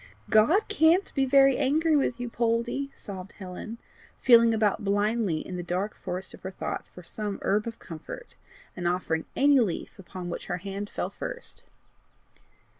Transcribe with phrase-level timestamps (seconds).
[0.31, 3.77] "God CAN'T be very angry with you, Poldie," sobbed Helen,
[4.19, 8.35] feeling about blindly in the dark forest of her thoughts for some herb of comfort,
[8.75, 11.61] and offering any leaf upon which her hand fell first.